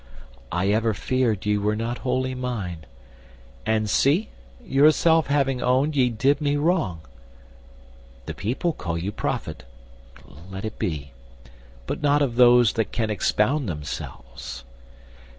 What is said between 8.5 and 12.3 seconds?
call you prophet: let it be: But not